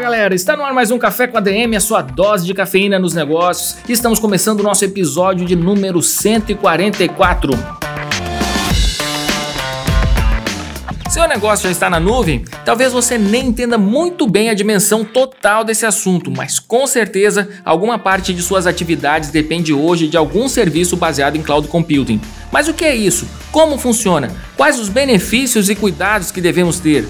[0.00, 3.14] galera, está no ar mais um Café com ADM, a sua dose de cafeína nos
[3.14, 3.76] negócios.
[3.86, 7.52] E estamos começando o nosso episódio de número 144.
[11.10, 12.44] Seu negócio já está na nuvem?
[12.64, 17.98] Talvez você nem entenda muito bem a dimensão total desse assunto, mas com certeza alguma
[17.98, 22.20] parte de suas atividades depende hoje de algum serviço baseado em cloud computing.
[22.50, 23.28] Mas o que é isso?
[23.52, 24.30] Como funciona?
[24.56, 27.06] Quais os benefícios e cuidados que devemos ter?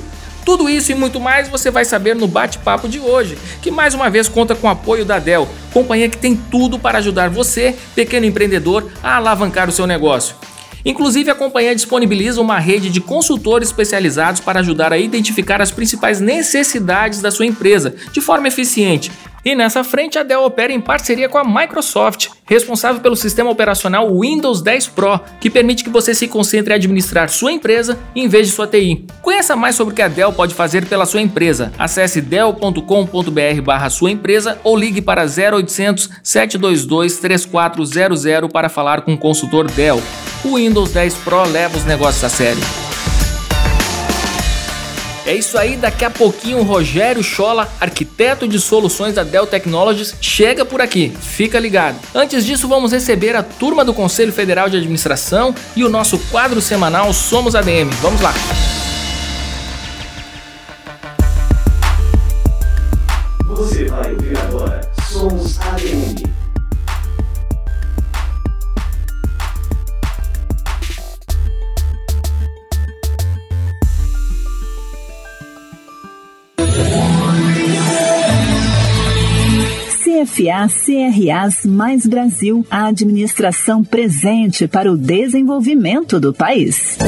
[0.50, 4.10] Tudo isso e muito mais você vai saber no bate-papo de hoje, que mais uma
[4.10, 8.26] vez conta com o apoio da Dell, companhia que tem tudo para ajudar você, pequeno
[8.26, 10.34] empreendedor, a alavancar o seu negócio.
[10.84, 16.18] Inclusive, a companhia disponibiliza uma rede de consultores especializados para ajudar a identificar as principais
[16.18, 19.12] necessidades da sua empresa de forma eficiente.
[19.44, 24.08] E nessa frente, a Dell opera em parceria com a Microsoft, responsável pelo sistema operacional
[24.18, 28.48] Windows 10 Pro, que permite que você se concentre em administrar sua empresa em vez
[28.48, 29.06] de sua TI.
[29.22, 31.72] Conheça mais sobre o que a Dell pode fazer pela sua empresa.
[31.78, 39.70] Acesse dell.com.br/barra sua empresa ou ligue para 0800 722 3400 para falar com o consultor
[39.70, 40.00] Dell
[40.44, 42.89] o Windows 10 Pro leva os negócios a sério.
[45.30, 50.12] É isso aí, daqui a pouquinho o Rogério Schola, arquiteto de soluções da Dell Technologies,
[50.20, 51.12] chega por aqui.
[51.20, 52.00] Fica ligado.
[52.12, 56.60] Antes disso, vamos receber a turma do Conselho Federal de Administração e o nosso quadro
[56.60, 57.90] semanal Somos ADM.
[58.02, 58.34] Vamos lá.
[80.50, 86.98] CFA CRAs mais Brasil, a administração presente para o desenvolvimento do país.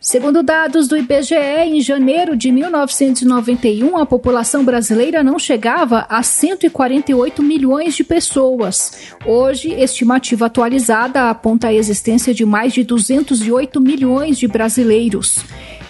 [0.00, 7.42] Segundo dados do IBGE, em janeiro de 1991, a população brasileira não chegava a 148
[7.42, 8.92] milhões de pessoas.
[9.26, 15.44] Hoje, estimativa atualizada aponta a existência de mais de 208 milhões de brasileiros.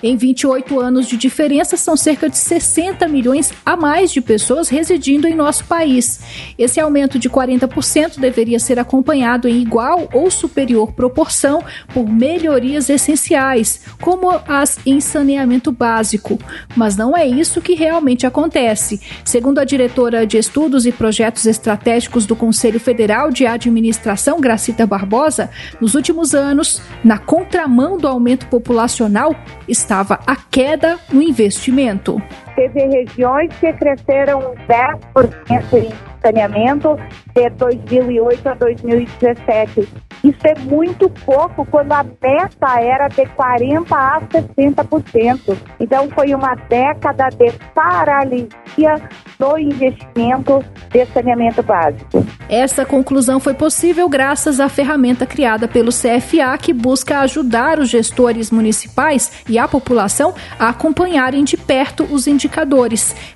[0.06, 5.26] Em 28 anos de diferença, são cerca de 60 milhões a mais de pessoas residindo
[5.26, 6.20] em nosso país.
[6.58, 11.64] Esse aumento de 40% deveria ser acompanhado em igual ou superior proporção
[11.94, 16.38] por melhorias essenciais, como as em saneamento básico.
[16.76, 19.00] Mas não é isso que realmente acontece.
[19.24, 25.48] Segundo a diretora de Estudos e Projetos Estratégicos do Conselho Federal de Administração, Gracita Barbosa,
[25.80, 29.34] nos últimos anos, na contramão do aumento populacional,
[29.66, 29.93] está
[30.26, 32.20] a queda no investimento.
[32.54, 36.96] Teve regiões que cresceram 10% em saneamento
[37.34, 39.88] de 2008 a 2017.
[40.24, 45.56] Isso é muito pouco quando a meta era de 40% a 60%.
[45.78, 48.94] Então foi uma década de paralisia
[49.38, 52.24] no investimento de saneamento básico.
[52.48, 58.50] Essa conclusão foi possível graças à ferramenta criada pelo CFA que busca ajudar os gestores
[58.50, 62.43] municipais e a população a acompanharem de perto os indicadores.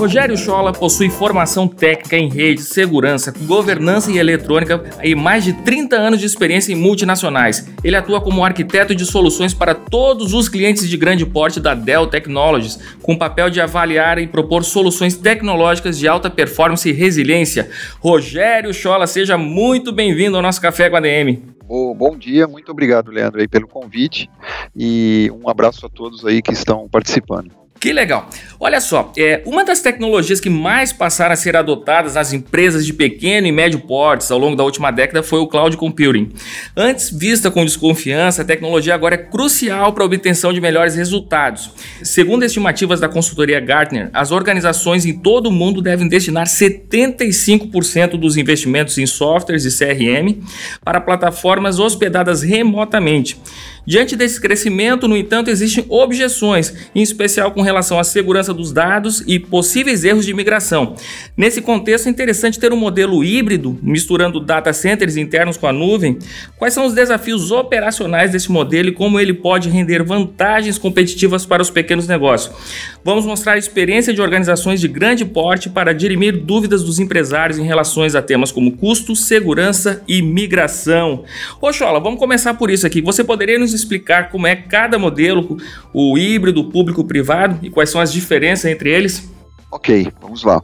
[0.00, 5.94] Rogério Schola possui formação técnica em rede, segurança, governança e eletrônica e mais de 30
[5.94, 7.68] anos de experiência em multinacionais.
[7.84, 12.06] Ele atua como arquiteto de soluções para todos os clientes de grande porte da Dell
[12.06, 17.68] Technologies, com o papel de avaliar e propor soluções tecnológicas de alta performance e resiliência.
[18.00, 21.42] Rogério Schola, seja muito bem-vindo ao nosso Café com a DM.
[21.68, 24.30] Oh, bom dia, muito obrigado, Leandro, aí, pelo convite
[24.74, 27.59] e um abraço a todos aí que estão participando.
[27.80, 28.28] Que legal.
[28.62, 32.92] Olha só, é, uma das tecnologias que mais passaram a ser adotadas nas empresas de
[32.92, 36.30] pequeno e médio portes ao longo da última década foi o cloud computing.
[36.76, 41.70] Antes vista com desconfiança, a tecnologia agora é crucial para a obtenção de melhores resultados.
[42.02, 48.36] Segundo estimativas da consultoria Gartner, as organizações em todo o mundo devem destinar 75% dos
[48.36, 50.38] investimentos em softwares e CRM
[50.84, 53.40] para plataformas hospedadas remotamente.
[53.86, 59.22] Diante desse crescimento, no entanto, existem objeções, em especial com relação à segurança dos dados
[59.26, 60.94] e possíveis erros de migração.
[61.36, 66.18] Nesse contexto, é interessante ter um modelo híbrido, misturando data centers internos com a nuvem.
[66.56, 71.62] Quais são os desafios operacionais desse modelo e como ele pode render vantagens competitivas para
[71.62, 72.54] os pequenos negócios?
[73.02, 77.64] Vamos mostrar a experiência de organizações de grande porte para dirimir dúvidas dos empresários em
[77.64, 81.24] relação a temas como custo, segurança e migração.
[81.60, 83.00] Oxola, vamos começar por isso aqui.
[83.00, 85.56] Você poderia nos explicar como é cada modelo,
[85.94, 89.39] o híbrido, público-privado e quais são as diferenças entre eles?
[89.70, 90.60] Ok, vamos lá.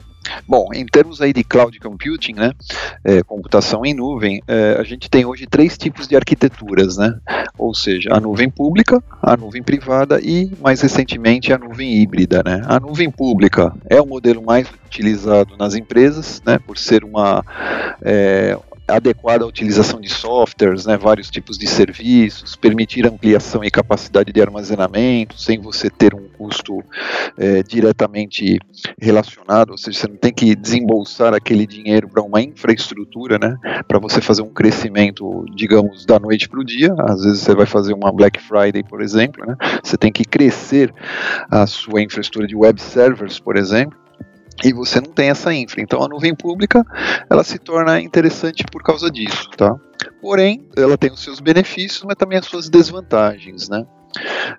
[0.49, 2.53] Bom, em termos aí de cloud computing, né,
[3.05, 7.15] é, computação em nuvem, é, a gente tem hoje três tipos de arquiteturas, né,
[7.57, 12.63] ou seja, a nuvem pública, a nuvem privada e, mais recentemente, a nuvem híbrida, né.
[12.67, 17.45] A nuvem pública é o modelo mais utilizado nas empresas, né, por ser uma
[18.03, 24.33] é, adequada à utilização de softwares, né, vários tipos de serviços, permitir ampliação e capacidade
[24.33, 26.83] de armazenamento, sem você ter um custo
[27.37, 28.59] é, diretamente
[29.01, 33.57] relacionado, ou seja, você não tem que desembolsar aquele dinheiro para uma infraestrutura, né,
[33.89, 36.95] para você fazer um crescimento, digamos, da noite para o dia.
[37.01, 40.93] Às vezes você vai fazer uma Black Friday, por exemplo, né, você tem que crescer
[41.51, 44.06] a sua infraestrutura de web servers, por exemplo
[44.65, 45.81] e você não tem essa infra.
[45.81, 46.85] Então a nuvem pública
[47.29, 49.75] ela se torna interessante por causa disso, tá?
[50.21, 53.87] Porém, ela tem os seus benefícios, mas também as suas desvantagens, né?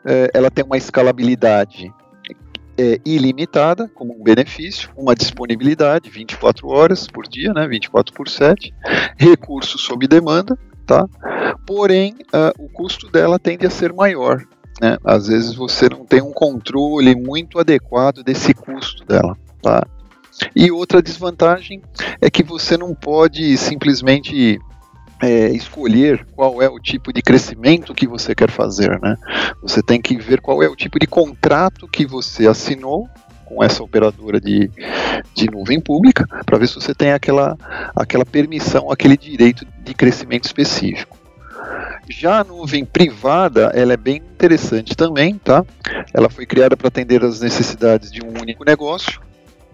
[0.06, 1.92] É, ela tem uma escalabilidade
[2.78, 7.68] é, ilimitada como um benefício, uma disponibilidade 24 horas por dia, né?
[7.68, 8.74] 24 por 7,
[9.18, 11.08] recursos sob demanda, tá?
[11.66, 14.44] Porém, uh, o custo dela tende a ser maior.
[14.82, 14.98] Né?
[15.04, 19.38] Às vezes você não tem um controle muito adequado desse custo dela.
[19.62, 19.86] Tá?
[20.56, 21.82] E outra desvantagem
[22.22, 24.60] é que você não pode simplesmente
[25.22, 29.16] é, escolher qual é o tipo de crescimento que você quer fazer, né?
[29.62, 33.10] Você tem que ver qual é o tipo de contrato que você assinou
[33.46, 34.70] com essa operadora de,
[35.34, 37.58] de nuvem pública para ver se você tem aquela,
[37.96, 41.18] aquela permissão, aquele direito de crescimento específico.
[42.10, 45.66] Já a nuvem privada, ela é bem interessante também, tá?
[46.14, 49.20] Ela foi criada para atender as necessidades de um único negócio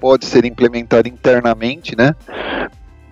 [0.03, 2.13] pode ser implementada internamente, né?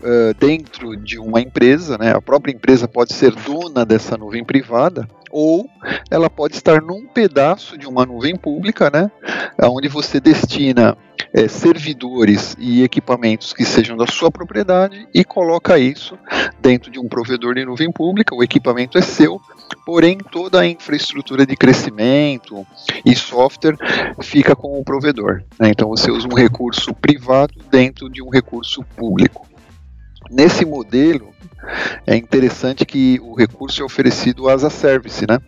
[0.02, 2.12] Uh, dentro de uma empresa, né?
[2.14, 5.70] A própria empresa pode ser dona dessa nuvem privada ou
[6.10, 9.10] ela pode estar num pedaço de uma nuvem pública, né?
[9.64, 10.98] Onde você destina
[11.33, 16.18] é, servidores e equipamentos que sejam da sua propriedade e coloca isso
[16.60, 18.36] dentro de um provedor de nuvem pública.
[18.36, 19.42] O equipamento é seu,
[19.86, 22.66] porém toda a infraestrutura de crescimento
[23.06, 23.78] e software
[24.22, 25.44] fica com o provedor.
[25.60, 25.69] Né?
[25.69, 29.48] Então você usa um recurso privado dentro de um recurso público.
[30.30, 31.34] Nesse modelo,
[32.06, 35.39] é interessante que o recurso é oferecido as a service, né?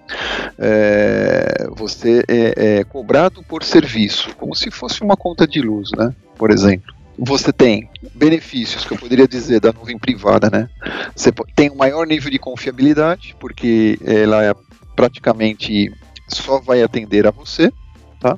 [0.58, 6.14] É, você é, é, cobrado por serviço, como se fosse uma conta de luz, né?
[6.36, 6.94] Por exemplo.
[7.18, 10.68] Você tem benefícios que eu poderia dizer da nuvem privada, né?
[11.16, 14.54] Você tem um maior nível de confiabilidade, porque ela é
[14.96, 15.92] praticamente
[16.28, 17.72] só vai atender a você,
[18.20, 18.38] tá?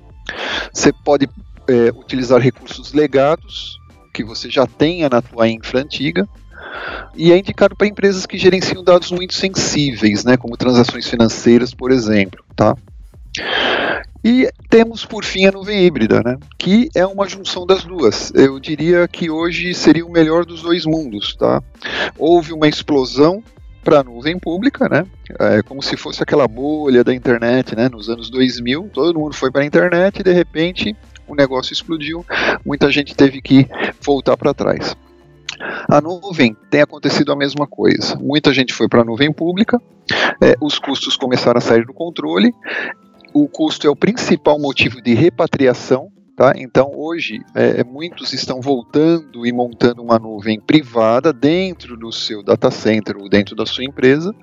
[0.73, 1.29] Você pode
[1.67, 3.79] é, utilizar recursos legados
[4.13, 6.27] que você já tenha na tua infra antiga,
[7.15, 11.91] e é indicado para empresas que gerenciam dados muito sensíveis, né, como transações financeiras, por
[11.91, 12.75] exemplo, tá?
[14.23, 18.31] E temos, por fim, a nuvem híbrida, né, que é uma junção das duas.
[18.33, 21.35] Eu diria que hoje seria o melhor dos dois mundos.
[21.35, 21.61] Tá?
[22.17, 23.43] Houve uma explosão
[23.83, 25.05] para a nuvem pública, né?
[25.39, 27.87] É como se fosse aquela bolha da internet, né?
[27.87, 30.95] Nos anos 2000, todo mundo foi para a internet e de repente
[31.27, 32.25] o negócio explodiu,
[32.65, 33.67] muita gente teve que
[34.01, 34.95] voltar para trás.
[35.89, 38.15] A nuvem tem acontecido a mesma coisa.
[38.17, 39.79] Muita gente foi para a nuvem pública,
[40.41, 42.53] é, os custos começaram a sair do controle.
[43.33, 46.53] O custo é o principal motivo de repatriação Tá?
[46.57, 52.69] Então, hoje, é, muitos estão voltando e montando uma nuvem privada dentro do seu data
[52.69, 54.35] center ou dentro da sua empresa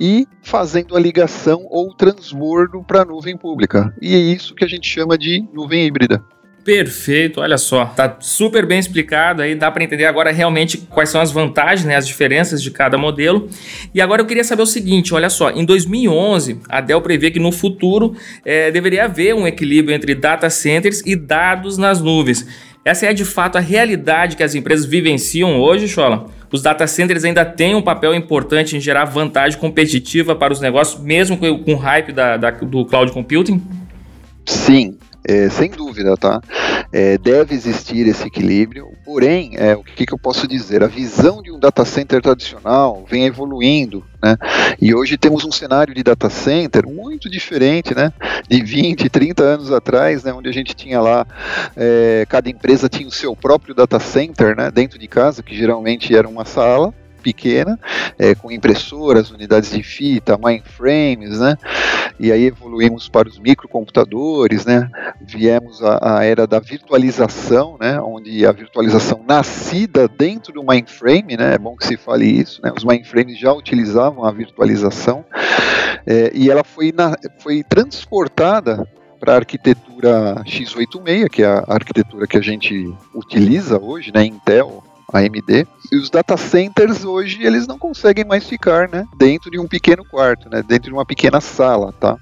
[0.00, 3.94] e fazendo a ligação ou transbordo para a nuvem pública.
[4.00, 6.24] E é isso que a gente chama de nuvem híbrida.
[6.64, 11.20] Perfeito, olha só, tá super bem explicado aí, dá para entender agora realmente quais são
[11.20, 13.48] as vantagens, né, as diferenças de cada modelo.
[13.92, 17.40] E agora eu queria saber o seguinte, olha só, em 2011 a Dell prevê que
[17.40, 18.14] no futuro
[18.44, 22.46] é, deveria haver um equilíbrio entre data centers e dados nas nuvens.
[22.84, 26.26] Essa é de fato a realidade que as empresas vivenciam hoje, Chola?
[26.52, 31.02] Os data centers ainda têm um papel importante em gerar vantagem competitiva para os negócios,
[31.02, 33.60] mesmo com o hype da, da, do cloud computing?
[34.44, 36.40] Sim, é, sem dúvida, tá?
[36.92, 40.82] É, deve existir esse equilíbrio, porém, é, o que, que, eu posso dizer?
[40.82, 44.36] A visão de um data center tradicional vem evoluindo, né?
[44.80, 48.12] E hoje temos um cenário de data center muito diferente, né?
[48.48, 50.32] De 20, 30 anos atrás, né?
[50.32, 51.26] Onde a gente tinha lá,
[51.76, 54.70] é, cada empresa tinha o seu próprio data center, né?
[54.70, 57.78] Dentro de casa, que geralmente era uma sala, pequena,
[58.18, 61.56] é, com impressoras, unidades de fita, mainframes, né?
[62.18, 64.90] E aí evoluímos para os microcomputadores, né?
[65.20, 68.00] Viemos a era da virtualização, né?
[68.00, 71.54] Onde a virtualização nascida dentro do mainframe, né?
[71.54, 72.72] É bom que se fale isso, né?
[72.76, 75.24] Os mainframes já utilizavam a virtualização
[76.06, 78.86] é, e ela foi, na, foi transportada
[79.18, 84.81] para a arquitetura x86, que é a arquitetura que a gente utiliza hoje, né, Intel,
[85.12, 85.66] AMD.
[85.90, 90.04] E os data centers hoje eles não conseguem mais ficar, né, dentro de um pequeno
[90.04, 92.16] quarto, né, dentro de uma pequena sala, tá?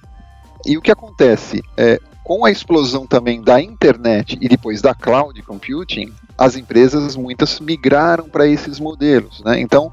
[0.66, 5.40] E o que acontece é com a explosão também da internet e depois da cloud
[5.42, 9.58] computing, as empresas muitas migraram para esses modelos, né?
[9.60, 9.92] Então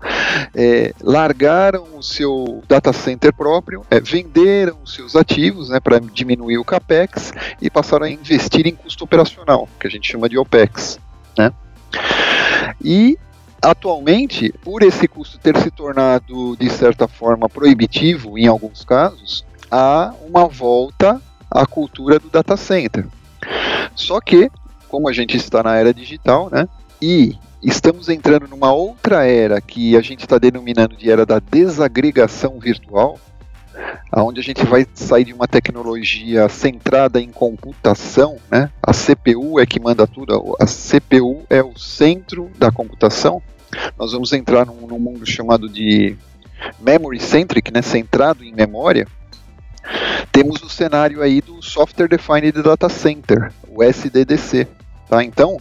[0.56, 6.58] é, largaram o seu data center próprio, é, venderam os seus ativos, né, para diminuir
[6.58, 11.00] o capex e passaram a investir em custo operacional, que a gente chama de opex,
[11.38, 11.52] né?
[12.84, 13.18] E
[13.62, 20.14] atualmente, por esse custo ter se tornado de certa forma proibitivo em alguns casos, há
[20.28, 23.06] uma volta à cultura do data center.
[23.96, 24.52] Só que,
[24.88, 26.68] como a gente está na era digital, né,
[27.02, 32.60] e estamos entrando numa outra era que a gente está denominando de era da desagregação
[32.60, 33.20] virtual,
[34.16, 38.72] onde a gente vai sair de uma tecnologia centrada em computação, né?
[38.82, 43.42] A CPU é que manda tudo, a CPU é o centro da computação.
[43.98, 46.16] Nós vamos entrar num, num mundo chamado de
[46.80, 47.82] memory centric, né?
[47.82, 49.08] Centrado em memória.
[50.32, 54.68] Temos o cenário aí do Software Defined Data Center, o SDDC.
[55.10, 55.24] Tá?
[55.24, 55.60] Então,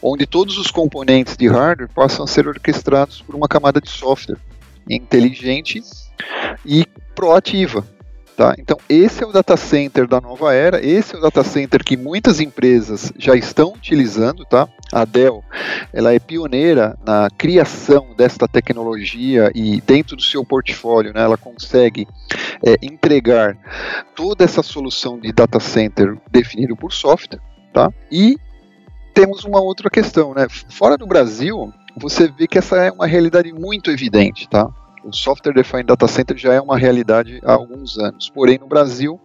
[0.00, 4.38] onde todos os componentes de hardware passam a ser orquestrados por uma camada de software
[4.88, 5.82] inteligente
[6.64, 7.84] e proativa.
[8.38, 8.54] Tá?
[8.56, 11.96] Então, esse é o data center da nova era, esse é o data center que
[11.96, 14.44] muitas empresas já estão utilizando.
[14.44, 14.68] Tá?
[14.92, 15.42] A Dell
[15.92, 22.06] ela é pioneira na criação desta tecnologia e dentro do seu portfólio né, ela consegue
[22.64, 23.58] é, entregar
[24.14, 27.40] toda essa solução de data center definido por software.
[27.72, 27.92] Tá?
[28.08, 28.36] E
[29.12, 30.32] temos uma outra questão.
[30.32, 30.46] Né?
[30.70, 34.48] Fora do Brasil, você vê que essa é uma realidade muito evidente.
[34.48, 34.70] Tá?
[35.08, 38.28] O Software Defined Data Center já é uma realidade há alguns anos.
[38.28, 39.18] Porém, no Brasil,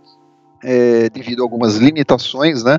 [0.63, 2.77] é, devido a algumas limitações né,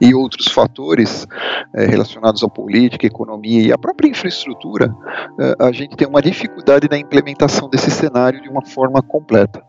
[0.00, 1.28] e outros fatores
[1.74, 4.90] é, relacionados à política, economia e à própria infraestrutura,
[5.38, 9.62] é, a gente tem uma dificuldade na implementação desse cenário de uma forma completa.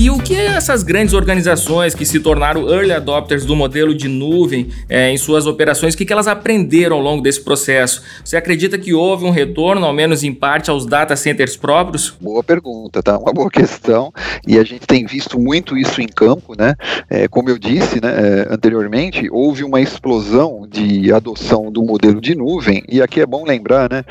[0.00, 4.70] E o que essas grandes organizações que se tornaram early adopters do modelo de nuvem
[4.88, 8.02] é, em suas operações, o que, que elas aprenderam ao longo desse processo?
[8.24, 12.16] Você acredita que houve um retorno, ao menos em parte, aos data centers próprios?
[12.18, 13.18] Boa pergunta, tá?
[13.18, 14.10] Uma boa questão.
[14.46, 16.76] E a gente tem visto muito isso em campo, né?
[17.10, 22.34] É, como eu disse né, é, anteriormente, houve uma explosão de adoção do modelo de
[22.34, 22.82] nuvem.
[22.88, 24.02] E aqui é bom lembrar né,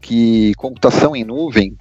[0.00, 1.76] que computação em nuvem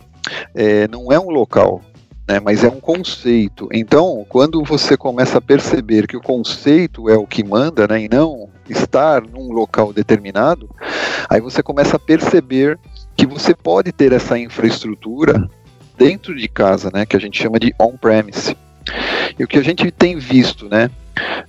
[0.53, 1.81] é, não é um local,
[2.27, 3.70] né, mas é um conceito.
[3.72, 8.10] Então, quando você começa a perceber que o conceito é o que manda, né, e
[8.10, 10.70] não estar num local determinado,
[11.29, 12.79] aí você começa a perceber
[13.15, 15.48] que você pode ter essa infraestrutura
[15.98, 18.58] dentro de casa, né, que a gente chama de on-premise.
[19.38, 20.89] E o que a gente tem visto, né,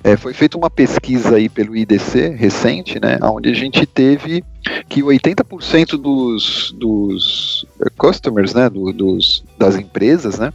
[0.05, 4.45] é, foi feita uma pesquisa aí pelo IDC recente, né, onde a gente teve
[4.89, 7.67] que 80% dos, dos
[7.97, 10.53] customers, né, do, dos, das empresas, né,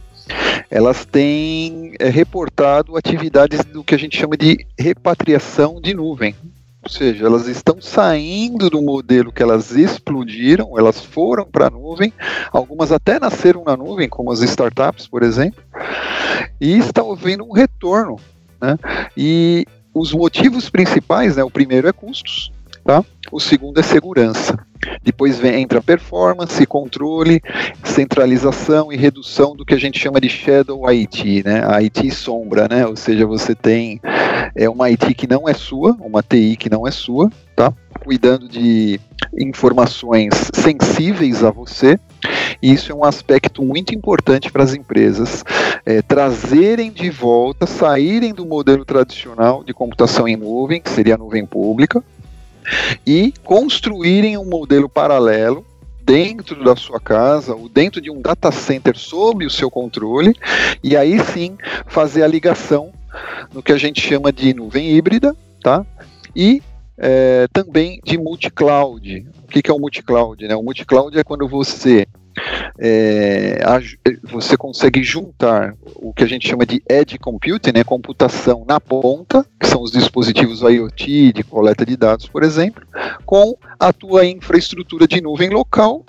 [0.70, 6.34] elas têm é, reportado atividades do que a gente chama de repatriação de nuvem.
[6.82, 12.12] Ou seja, elas estão saindo do modelo que elas explodiram, elas foram para a nuvem,
[12.50, 15.62] algumas até nasceram na nuvem, como as startups, por exemplo,
[16.60, 18.18] e está havendo um retorno
[18.60, 18.76] Né?
[19.16, 19.64] E
[19.94, 22.50] os motivos principais, né, o primeiro é custos,
[22.84, 23.04] tá?
[23.30, 24.58] o segundo é segurança.
[25.02, 27.40] Depois vem, entra performance, controle,
[27.84, 31.64] centralização e redução do que a gente chama de shadow IT, né?
[31.64, 32.86] A IT sombra, né?
[32.86, 34.00] Ou seja, você tem
[34.54, 37.72] é uma IT que não é sua, uma TI que não é sua, tá?
[38.04, 39.00] Cuidando de
[39.38, 41.98] informações sensíveis a você.
[42.60, 45.44] E isso é um aspecto muito importante para as empresas
[45.84, 51.18] é, trazerem de volta, saírem do modelo tradicional de computação em nuvem, que seria a
[51.18, 52.02] nuvem pública,
[53.06, 55.64] e construírem um modelo paralelo
[56.04, 60.34] dentro da sua casa ou dentro de um data center sob o seu controle
[60.82, 62.92] e aí sim fazer a ligação
[63.52, 65.84] no que a gente chama de nuvem híbrida, tá?
[66.34, 66.62] E
[66.98, 69.26] é, também de multi-cloud.
[69.44, 70.46] O que, que é o multi-cloud?
[70.46, 70.56] Né?
[70.56, 72.06] O multi-cloud é quando você
[72.78, 73.60] é,
[74.22, 79.44] você consegue juntar o que a gente chama de edge computing, né, computação na ponta,
[79.58, 82.82] que são os dispositivos IoT de coleta de dados, por exemplo,
[83.24, 86.04] com a tua infraestrutura de nuvem local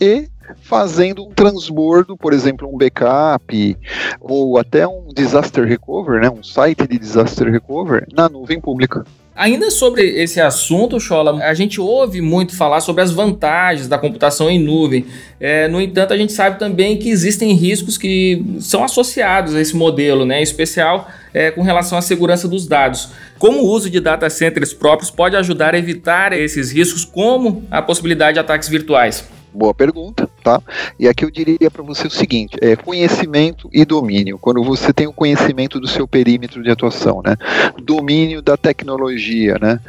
[0.00, 0.28] e
[0.62, 3.76] fazendo um transbordo, por exemplo, um backup
[4.20, 9.04] ou até um disaster recover, né, um site de disaster recover na nuvem pública.
[9.38, 14.50] Ainda sobre esse assunto, Chola, a gente ouve muito falar sobre as vantagens da computação
[14.50, 15.06] em nuvem.
[15.38, 19.76] É, no entanto, a gente sabe também que existem riscos que são associados a esse
[19.76, 23.10] modelo, né, em especial é, com relação à segurança dos dados.
[23.38, 27.80] Como o uso de data centers próprios pode ajudar a evitar esses riscos, como a
[27.80, 29.24] possibilidade de ataques virtuais?
[29.58, 30.62] Boa pergunta, tá?
[31.00, 34.38] E aqui eu diria para você o seguinte: é conhecimento e domínio.
[34.38, 37.34] Quando você tem o conhecimento do seu perímetro de atuação, né?
[37.82, 39.80] Domínio da tecnologia, né?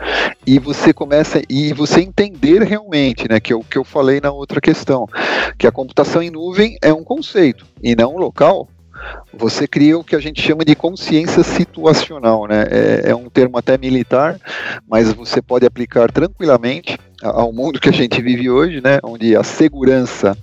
[0.43, 3.39] E você começa e você entender realmente, né?
[3.39, 5.07] Que é o que eu falei na outra questão,
[5.55, 8.67] que a computação em nuvem é um conceito e não um local
[9.33, 12.67] você cria o que a gente chama de consciência situacional, né?
[12.69, 14.37] É, é, um termo até militar,
[14.87, 18.99] mas você pode aplicar tranquilamente ao mundo que a gente vive hoje, né?
[19.03, 20.37] Onde a segurança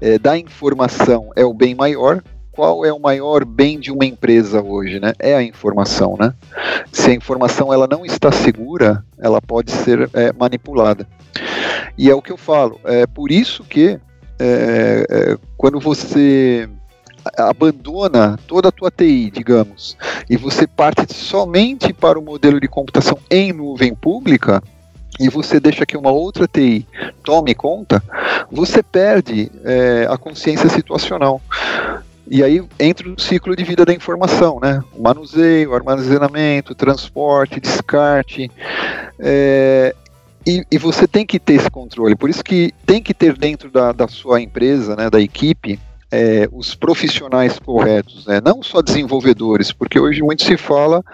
[0.00, 2.22] é, da informação é o bem maior.
[2.50, 5.12] Qual é o maior bem de uma empresa hoje, né?
[5.18, 6.34] É a informação, né?
[6.92, 11.06] Se a informação ela não está segura, ela pode ser é, manipulada.
[11.96, 12.80] E é o que eu falo.
[12.84, 13.98] É por isso que
[14.40, 16.68] é, é, quando você
[17.36, 19.96] abandona toda a tua TI, digamos,
[20.30, 24.62] e você parte somente para o modelo de computação em nuvem pública,
[25.18, 26.86] e você deixa que uma outra TI
[27.24, 28.02] tome conta,
[28.50, 31.40] você perde é, a consciência situacional.
[32.30, 34.82] E aí entra o ciclo de vida da informação, né?
[34.94, 38.50] O manuseio, armazenamento, transporte, descarte.
[39.18, 39.94] É,
[40.46, 42.14] e, e, você tem que ter esse controle.
[42.14, 45.78] Por isso que tem que ter dentro da, da sua empresa, né, da equipe,
[46.10, 48.40] é, os profissionais corretos, né?
[48.44, 51.04] não só desenvolvedores, porque hoje muito se fala,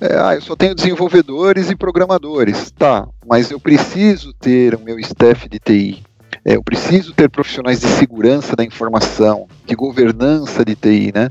[0.00, 4.98] é, ah, eu só tenho desenvolvedores e programadores, tá, mas eu preciso ter o meu
[5.00, 6.02] staff de TI,
[6.44, 11.28] é, eu preciso ter profissionais de segurança da informação, de governança de TI, né?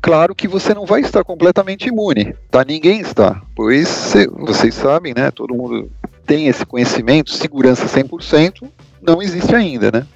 [0.00, 2.64] Claro que você não vai estar completamente imune, tá?
[2.64, 5.30] Ninguém está, pois cê, vocês sabem, né?
[5.30, 5.88] Todo mundo
[6.26, 8.68] tem esse conhecimento, segurança 100%
[9.00, 10.06] não existe ainda, né?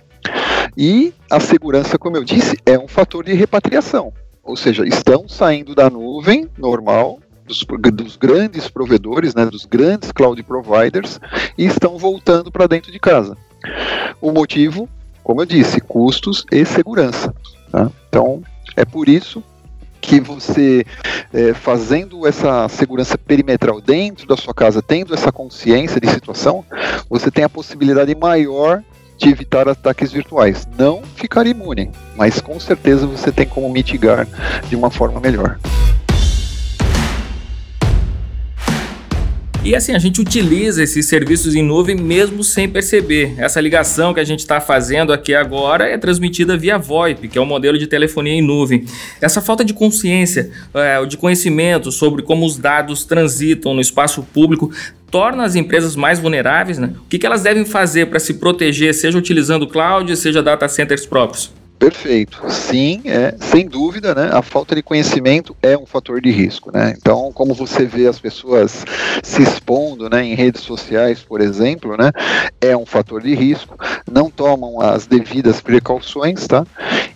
[0.77, 4.13] E a segurança, como eu disse, é um fator de repatriação.
[4.43, 10.41] Ou seja, estão saindo da nuvem normal, dos, dos grandes provedores, né, dos grandes cloud
[10.43, 11.19] providers,
[11.57, 13.37] e estão voltando para dentro de casa.
[14.21, 14.89] O motivo,
[15.25, 17.35] como eu disse, custos e segurança.
[17.73, 17.91] Tá?
[18.09, 18.43] Então,
[18.77, 19.43] é por isso
[20.01, 20.85] que você,
[21.33, 26.65] é, fazendo essa segurança perimetral dentro da sua casa, tendo essa consciência de situação,
[27.09, 28.85] você tem a possibilidade maior
[29.17, 30.67] de evitar ataques virtuais.
[30.79, 34.27] Não ficar imune, mas com certeza você tem como mitigar
[34.69, 35.59] de uma forma melhor.
[39.67, 43.35] E assim, a gente utiliza esses serviços em nuvem mesmo sem perceber.
[43.37, 47.41] Essa ligação que a gente está fazendo aqui agora é transmitida via VoIP, que é
[47.41, 48.85] o um modelo de telefonia em nuvem.
[49.21, 54.71] Essa falta de consciência, é, de conhecimento sobre como os dados transitam no espaço público,
[55.11, 56.79] torna as empresas mais vulneráveis.
[56.79, 56.93] Né?
[57.05, 61.05] O que, que elas devem fazer para se proteger, seja utilizando cloud, seja data centers
[61.05, 61.53] próprios?
[61.79, 62.43] Perfeito.
[62.51, 64.31] Sim, é, sem dúvida, né?
[64.33, 66.95] A falta de conhecimento é um fator de risco, né?
[66.97, 68.85] Então, como você vê as pessoas
[69.23, 72.11] se expondo, né, em redes sociais, por exemplo, né,
[72.61, 73.77] é um fator de risco.
[74.11, 76.67] Não tomam as devidas precauções, tá?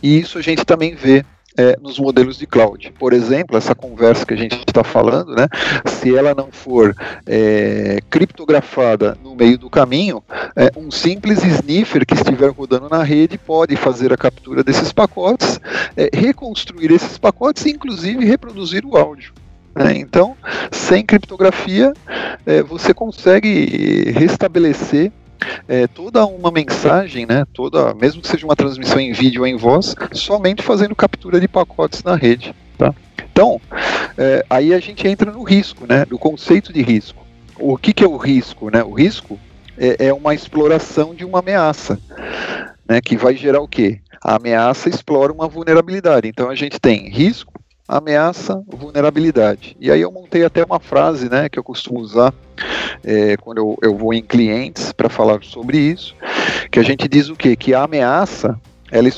[0.02, 1.24] E isso a gente também vê
[1.60, 2.92] é, nos modelos de cloud.
[2.98, 5.46] Por exemplo, essa conversa que a gente está falando, né,
[5.84, 6.96] se ela não for
[7.26, 10.22] é, criptografada no meio do caminho,
[10.56, 15.60] é, um simples sniffer que estiver rodando na rede pode fazer a captura desses pacotes,
[15.96, 19.34] é, reconstruir esses pacotes e, inclusive, reproduzir o áudio.
[19.74, 19.98] Né?
[19.98, 20.36] Então,
[20.70, 21.92] sem criptografia,
[22.46, 25.12] é, você consegue restabelecer
[25.68, 29.56] é, toda uma mensagem, né, toda, mesmo que seja uma transmissão em vídeo ou em
[29.56, 32.54] voz, somente fazendo captura de pacotes na rede.
[32.76, 32.94] Tá?
[33.32, 33.60] Então,
[34.16, 37.24] é, aí a gente entra no risco, né, do conceito de risco.
[37.58, 38.70] O que, que é o risco?
[38.70, 38.82] Né?
[38.82, 39.38] O risco
[39.76, 41.98] é, é uma exploração de uma ameaça,
[42.88, 44.00] né, que vai gerar o quê?
[44.22, 46.28] A ameaça explora uma vulnerabilidade.
[46.28, 47.59] Então a gente tem risco,
[47.90, 49.76] ameaça, vulnerabilidade.
[49.80, 52.32] E aí eu montei até uma frase né, que eu costumo usar
[53.02, 56.14] é, quando eu, eu vou em clientes para falar sobre isso,
[56.70, 57.56] que a gente diz o quê?
[57.56, 58.58] Que a ameaça
[58.92, 59.08] ela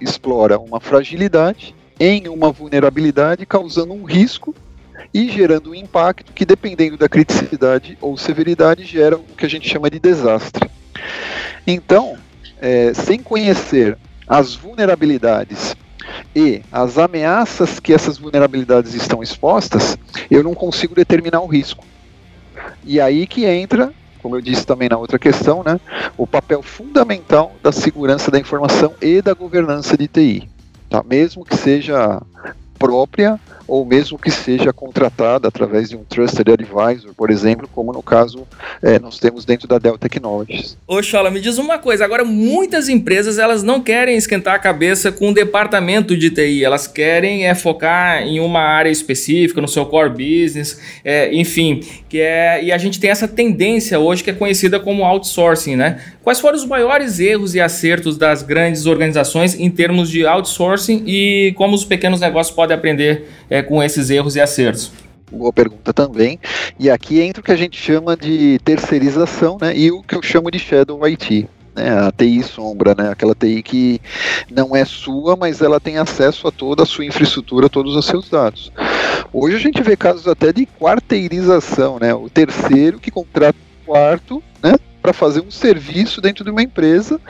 [0.00, 4.54] explora, uma fragilidade em uma vulnerabilidade, causando um risco
[5.12, 9.68] e gerando um impacto que, dependendo da criticidade ou severidade, gera o que a gente
[9.68, 10.70] chama de desastre.
[11.66, 12.16] Então,
[12.60, 15.74] é, sem conhecer as vulnerabilidades
[16.34, 19.98] e as ameaças que essas vulnerabilidades estão expostas,
[20.30, 21.84] eu não consigo determinar o risco.
[22.84, 23.92] E aí que entra,
[24.22, 25.80] como eu disse também na outra questão, né,
[26.16, 30.48] o papel fundamental da segurança da informação e da governança de TI.
[30.88, 31.02] Tá?
[31.02, 32.20] Mesmo que seja
[32.78, 33.38] própria
[33.70, 38.46] ou mesmo que seja contratada através de um Trusted Advisor, por exemplo, como no caso
[38.82, 40.76] é, nós temos dentro da Dell Technologies.
[40.88, 45.30] Ô me diz uma coisa, agora muitas empresas elas não querem esquentar a cabeça com
[45.30, 50.10] o departamento de TI, elas querem é, focar em uma área específica, no seu core
[50.10, 54.80] business, é, enfim, que é, e a gente tem essa tendência hoje que é conhecida
[54.80, 56.00] como outsourcing, né?
[56.22, 61.54] Quais foram os maiores erros e acertos das grandes organizações em termos de outsourcing e
[61.56, 64.92] como os pequenos negócios podem aprender é, com esses erros e acertos?
[65.30, 66.40] Boa pergunta também.
[66.78, 70.22] E aqui entra o que a gente chama de terceirização né, e o que eu
[70.22, 71.48] chamo de Shadow IT.
[71.74, 74.00] Né, a TI sombra, né, aquela TI que
[74.50, 78.28] não é sua, mas ela tem acesso a toda a sua infraestrutura, todos os seus
[78.28, 78.72] dados.
[79.32, 84.42] Hoje a gente vê casos até de quarteirização, né, o terceiro que contrata o quarto
[84.60, 87.20] né, para fazer um serviço dentro de uma empresa,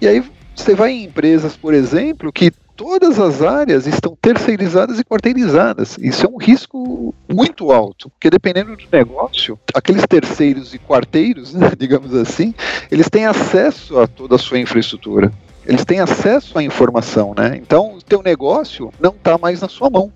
[0.00, 0.24] e aí
[0.56, 2.50] você vai em empresas, por exemplo, que
[2.82, 5.96] todas as áreas estão terceirizadas e quarteirizadas.
[6.00, 11.70] Isso é um risco muito alto, porque dependendo do negócio, aqueles terceiros e quarteiros, né,
[11.78, 12.52] digamos assim,
[12.90, 15.32] eles têm acesso a toda a sua infraestrutura.
[15.64, 17.56] Eles têm acesso à informação, né?
[17.56, 20.12] Então, o teu negócio não está mais na sua mão.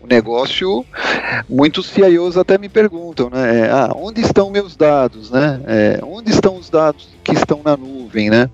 [0.00, 0.86] O negócio,
[1.48, 3.68] muitos CIOs até me perguntam, né?
[3.72, 5.60] Ah, onde estão meus dados, né?
[5.66, 8.48] É, onde estão os dados que estão na nuvem, né?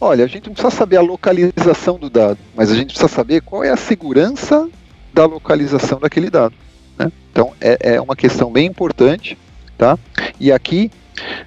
[0.00, 3.40] Olha, a gente não precisa saber a localização do dado, mas a gente precisa saber
[3.40, 4.68] qual é a segurança
[5.12, 6.54] da localização daquele dado.
[6.98, 7.10] Né?
[7.32, 9.38] Então é, é, uma questão bem importante,
[9.78, 9.98] tá?
[10.38, 10.90] E aqui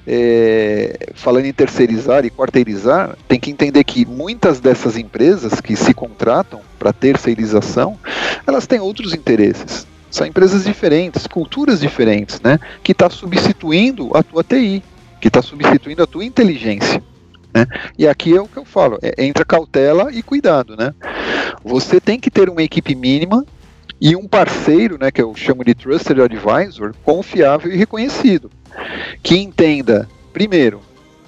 [0.08, 5.94] é, falando em terceirizar e quarteirizar, tem que entender que muitas dessas empresas que se
[5.94, 7.98] contratam para terceirização,
[8.48, 9.86] elas têm outros interesses.
[10.10, 12.60] São empresas diferentes, culturas diferentes, né?
[12.84, 14.82] Que está substituindo a tua TI,
[15.22, 17.04] que está substituindo a tua inteligência.
[17.54, 17.66] Né?
[17.98, 20.76] E aqui é o que eu falo, é, entre cautela e cuidado.
[20.78, 20.94] Né?
[21.64, 23.46] Você tem que ter uma equipe mínima
[24.02, 28.50] e um parceiro, né, que eu chamo de Trusted Advisor, confiável e reconhecido,
[29.22, 30.80] que entenda, primeiro,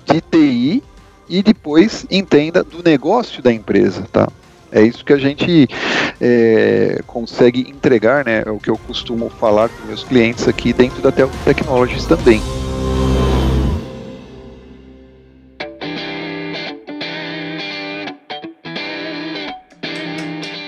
[0.06, 0.84] de TI
[1.28, 4.08] e depois entenda do negócio da empresa.
[4.10, 4.30] Tá?
[4.72, 5.68] É isso que a gente
[6.22, 11.02] é, consegue entregar, né, é o que eu costumo falar com meus clientes aqui dentro
[11.02, 12.42] da Telco Technologies também.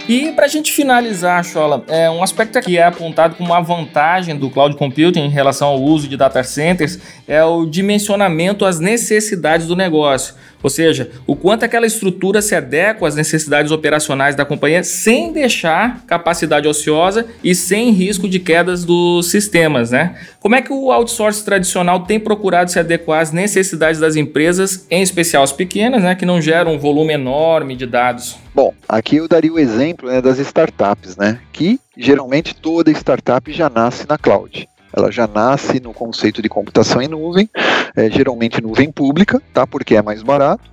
[0.07, 4.35] E para a gente finalizar, Chola, é um aspecto que é apontado como uma vantagem
[4.35, 9.65] do cloud computing em relação ao uso de data centers é o dimensionamento às necessidades
[9.65, 10.35] do negócio.
[10.63, 16.03] Ou seja, o quanto aquela estrutura se adequa às necessidades operacionais da companhia sem deixar
[16.07, 20.15] capacidade ociosa e sem risco de quedas dos sistemas, né?
[20.39, 25.01] Como é que o outsourcing tradicional tem procurado se adequar às necessidades das empresas, em
[25.01, 28.37] especial as pequenas, né, que não geram um volume enorme de dados?
[28.55, 33.69] Bom, aqui eu daria o exemplo né, das startups, né, que geralmente toda startup já
[33.69, 37.49] nasce na cloud ela já nasce no conceito de computação em nuvem,
[37.95, 39.65] é, geralmente nuvem pública, tá?
[39.65, 40.71] Porque é mais barato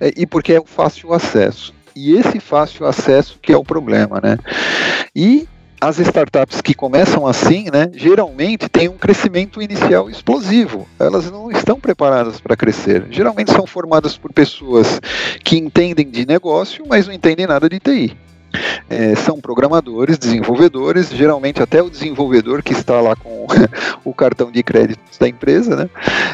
[0.00, 1.74] é, e porque é o fácil acesso.
[1.94, 4.38] E esse fácil acesso que é o problema, né?
[5.14, 5.48] E
[5.80, 10.88] as startups que começam assim, né, geralmente têm um crescimento inicial explosivo.
[10.98, 13.06] Elas não estão preparadas para crescer.
[13.10, 15.00] Geralmente são formadas por pessoas
[15.44, 18.16] que entendem de negócio, mas não entendem nada de TI.
[18.88, 23.46] É, são programadores, desenvolvedores, geralmente até o desenvolvedor que está lá com
[24.04, 25.90] o cartão de crédito da empresa, né?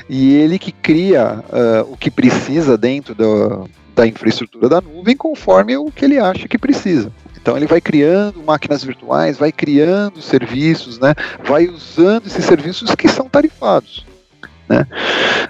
[0.09, 5.77] E ele que cria uh, o que precisa dentro do, da infraestrutura da nuvem conforme
[5.77, 7.11] o que ele acha que precisa.
[7.41, 11.15] Então ele vai criando máquinas virtuais, vai criando serviços, né?
[11.45, 14.07] vai usando esses serviços que são tarifados.
[14.69, 14.87] Né?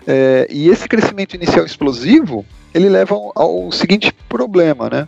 [0.06, 5.06] É, e esse crescimento inicial explosivo, ele leva ao, ao seguinte problema, né?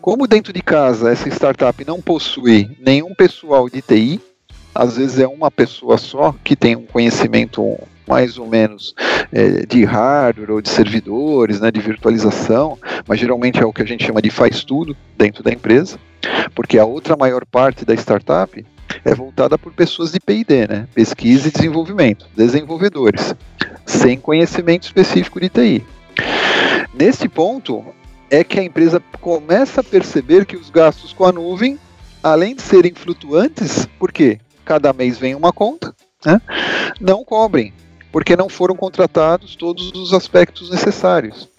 [0.00, 4.20] Como dentro de casa essa startup não possui nenhum pessoal de TI,
[4.74, 8.94] às vezes é uma pessoa só que tem um conhecimento mais ou menos
[9.32, 13.86] é, de hardware ou de servidores, né, de virtualização, mas geralmente é o que a
[13.86, 15.98] gente chama de faz tudo dentro da empresa,
[16.54, 18.64] porque a outra maior parte da startup
[19.04, 23.34] é voltada por pessoas de P&D, né, pesquisa e desenvolvimento, desenvolvedores,
[23.84, 25.84] sem conhecimento específico de TI.
[26.94, 27.84] Nesse ponto
[28.30, 31.78] é que a empresa começa a perceber que os gastos com a nuvem,
[32.22, 36.40] além de serem flutuantes, porque cada mês vem uma conta, né,
[37.00, 37.72] não cobrem
[38.16, 41.50] porque não foram contratados todos os aspectos necessários.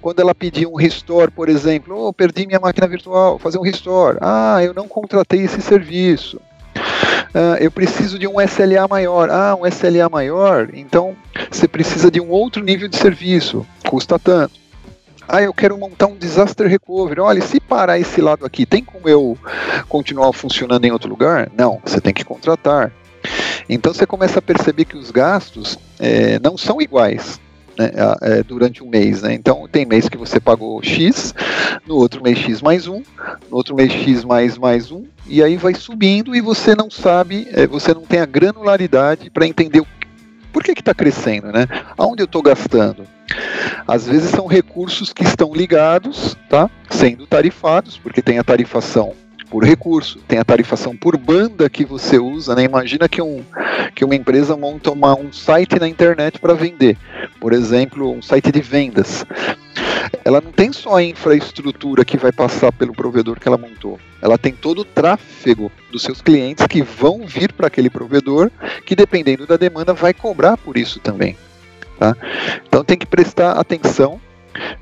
[0.00, 4.16] Quando ela pedir um restore, por exemplo, oh, perdi minha máquina virtual, fazer um restore.
[4.22, 6.40] Ah, eu não contratei esse serviço.
[7.34, 9.28] Ah, eu preciso de um SLA maior.
[9.30, 11.14] Ah, um SLA maior, então
[11.50, 14.61] você precisa de um outro nível de serviço, custa tanto.
[15.34, 17.18] Ah, eu quero montar um disaster recovery.
[17.18, 19.38] Olha, se parar esse lado aqui, tem como eu
[19.88, 21.50] continuar funcionando em outro lugar?
[21.56, 22.92] Não, você tem que contratar.
[23.66, 27.40] Então você começa a perceber que os gastos é, não são iguais.
[27.78, 27.90] Né,
[28.20, 29.22] é, durante um mês.
[29.22, 29.32] Né?
[29.32, 31.34] Então, tem mês que você pagou X,
[31.86, 33.02] no outro mês X mais um,
[33.50, 37.48] no outro mês X mais mais um, e aí vai subindo e você não sabe,
[37.50, 39.86] é, você não tem a granularidade para entender o,
[40.52, 41.66] por que está crescendo, né?
[41.96, 43.06] Aonde eu estou gastando?
[43.86, 46.70] Às vezes são recursos que estão ligados, tá?
[46.90, 49.14] Sendo tarifados, porque tem a tarifação
[49.52, 52.64] por recurso, tem a tarifação por banda que você usa, né?
[52.64, 53.44] Imagina que, um,
[53.94, 56.96] que uma empresa monta uma, um site na internet para vender,
[57.38, 59.26] por exemplo, um site de vendas.
[60.24, 64.38] Ela não tem só a infraestrutura que vai passar pelo provedor que ela montou, ela
[64.38, 68.50] tem todo o tráfego dos seus clientes que vão vir para aquele provedor,
[68.86, 71.36] que dependendo da demanda vai cobrar por isso também.
[72.02, 72.16] Tá?
[72.66, 74.20] Então tem que prestar atenção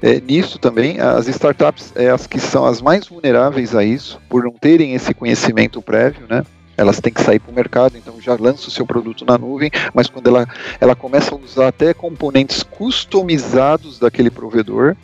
[0.00, 4.42] é, nisso também, as startups é as que são as mais vulneráveis a isso, por
[4.42, 6.42] não terem esse conhecimento prévio, né?
[6.78, 9.70] Elas têm que sair para o mercado, então já lança o seu produto na nuvem,
[9.92, 10.48] mas quando ela,
[10.80, 14.96] ela começa a usar até componentes customizados daquele provedor,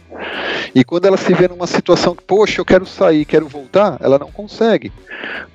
[0.75, 4.19] e quando ela se vê numa situação que, poxa, eu quero sair, quero voltar, ela
[4.19, 4.91] não consegue,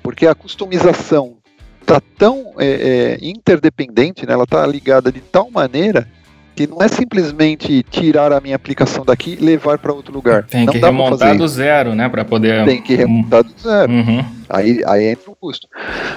[0.00, 1.38] porque a customização
[1.80, 6.08] está tão é, é, interdependente, né, ela está ligada de tal maneira
[6.54, 10.44] que não é simplesmente tirar a minha aplicação daqui e levar para outro lugar.
[10.44, 12.64] Tem não que remontar do zero, né, para poder.
[12.64, 13.92] Tem que remontar do zero.
[13.92, 14.24] Uhum.
[14.48, 15.66] Aí, aí entra o custo.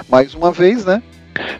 [0.08, 1.02] Mais uma vez, né?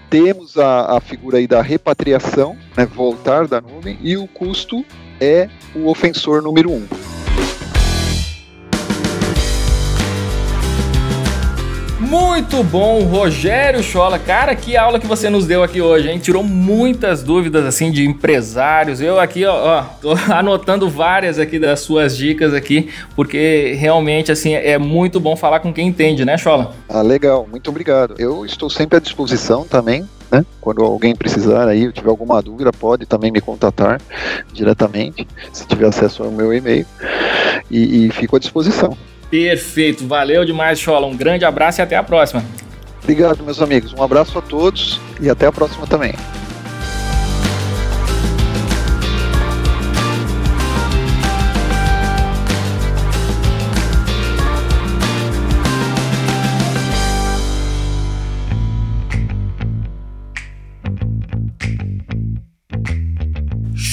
[0.09, 4.85] Temos a, a figura aí da repatriação, né, voltar da nuvem, e o custo
[5.21, 6.87] é o ofensor número um.
[12.07, 14.17] Muito bom, Rogério Chola.
[14.17, 16.21] Cara, que aula que você nos deu aqui hoje, hein?
[16.21, 19.01] Tirou muitas dúvidas assim de empresários.
[19.01, 24.55] Eu aqui, ó, ó tô anotando várias aqui das suas dicas aqui, porque realmente assim
[24.55, 26.75] é muito bom falar com quem entende, né, Chola?
[26.89, 27.45] Ah, legal.
[27.51, 28.15] Muito obrigado.
[28.19, 30.45] Eu estou sempre à disposição também né?
[30.61, 34.01] Quando alguém precisar aí, tiver alguma dúvida, pode também me contatar
[34.53, 36.85] diretamente, se tiver acesso ao meu e-mail,
[37.71, 38.97] e, e fico à disposição.
[39.31, 41.07] Perfeito, valeu demais, Chola.
[41.07, 42.45] Um grande abraço e até a próxima.
[43.03, 43.93] Obrigado, meus amigos.
[43.93, 46.15] Um abraço a todos e até a próxima também.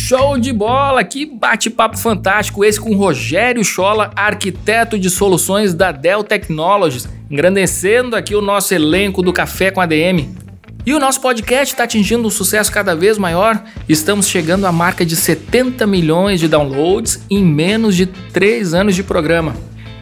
[0.05, 1.01] Show de bola!
[1.01, 8.35] Que bate-papo fantástico esse com Rogério Chola, arquiteto de soluções da Dell Technologies, engrandecendo aqui
[8.35, 10.27] o nosso elenco do Café com ADM.
[10.85, 13.63] E o nosso podcast está atingindo um sucesso cada vez maior.
[13.87, 19.03] Estamos chegando à marca de 70 milhões de downloads em menos de 3 anos de
[19.03, 19.55] programa.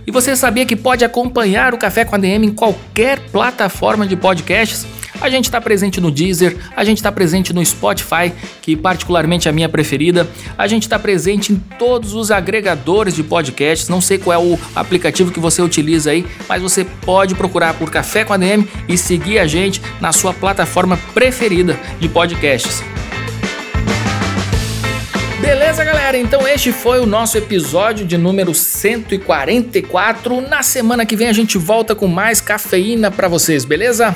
[0.08, 4.84] E você sabia que pode acompanhar o Café com ADM em qualquer plataforma de podcasts?
[5.22, 9.52] A gente está presente no Deezer, a gente está presente no Spotify, que particularmente é
[9.52, 10.28] a minha preferida.
[10.58, 13.88] A gente está presente em todos os agregadores de podcasts.
[13.88, 17.92] Não sei qual é o aplicativo que você utiliza aí, mas você pode procurar por
[17.92, 22.84] Café com a DM e seguir a gente na sua plataforma preferida de podcasts.
[25.40, 25.84] Beleza?
[25.84, 26.18] Galera?
[26.18, 30.42] Então este foi o nosso episódio de número 144.
[30.42, 34.16] Na semana que vem a gente volta com mais cafeína para vocês, beleza?